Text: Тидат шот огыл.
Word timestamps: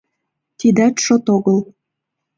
Тидат 0.59 0.95
шот 1.05 1.25
огыл. 1.35 1.59